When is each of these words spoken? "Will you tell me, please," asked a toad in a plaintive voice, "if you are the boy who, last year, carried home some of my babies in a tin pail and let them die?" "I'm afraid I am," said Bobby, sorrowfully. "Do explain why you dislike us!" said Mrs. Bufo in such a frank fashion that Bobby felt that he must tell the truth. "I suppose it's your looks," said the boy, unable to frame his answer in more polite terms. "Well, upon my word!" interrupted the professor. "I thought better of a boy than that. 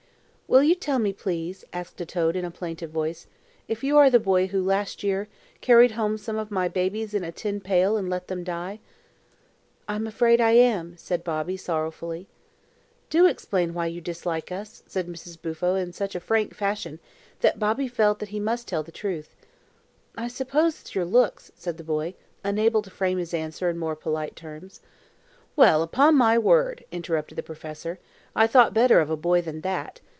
"Will 0.47 0.63
you 0.63 0.75
tell 0.75 0.99
me, 0.99 1.13
please," 1.13 1.63
asked 1.71 2.01
a 2.01 2.05
toad 2.05 2.35
in 2.35 2.43
a 2.43 2.51
plaintive 2.51 2.89
voice, 2.91 3.25
"if 3.69 3.85
you 3.85 3.95
are 3.97 4.09
the 4.09 4.19
boy 4.19 4.47
who, 4.47 4.61
last 4.61 5.01
year, 5.01 5.29
carried 5.61 5.91
home 5.91 6.17
some 6.17 6.37
of 6.37 6.51
my 6.51 6.67
babies 6.67 7.13
in 7.13 7.23
a 7.23 7.31
tin 7.31 7.61
pail 7.61 7.95
and 7.95 8.09
let 8.09 8.27
them 8.27 8.43
die?" 8.43 8.81
"I'm 9.87 10.05
afraid 10.05 10.41
I 10.41 10.51
am," 10.51 10.97
said 10.97 11.23
Bobby, 11.23 11.55
sorrowfully. 11.55 12.27
"Do 13.09 13.27
explain 13.27 13.73
why 13.73 13.85
you 13.85 14.01
dislike 14.01 14.51
us!" 14.51 14.83
said 14.87 15.07
Mrs. 15.07 15.41
Bufo 15.41 15.75
in 15.75 15.93
such 15.93 16.15
a 16.15 16.19
frank 16.19 16.53
fashion 16.53 16.99
that 17.39 17.57
Bobby 17.57 17.87
felt 17.87 18.19
that 18.19 18.27
he 18.35 18.39
must 18.41 18.67
tell 18.67 18.83
the 18.83 18.91
truth. 18.91 19.33
"I 20.17 20.27
suppose 20.27 20.81
it's 20.81 20.93
your 20.93 21.05
looks," 21.05 21.53
said 21.55 21.77
the 21.77 21.85
boy, 21.85 22.13
unable 22.43 22.81
to 22.81 22.89
frame 22.91 23.19
his 23.19 23.33
answer 23.33 23.69
in 23.69 23.77
more 23.77 23.95
polite 23.95 24.35
terms. 24.35 24.81
"Well, 25.55 25.81
upon 25.81 26.15
my 26.15 26.37
word!" 26.37 26.83
interrupted 26.91 27.37
the 27.37 27.41
professor. 27.41 27.99
"I 28.35 28.47
thought 28.47 28.73
better 28.73 28.99
of 28.99 29.09
a 29.09 29.15
boy 29.15 29.41
than 29.41 29.61
that. 29.61 30.01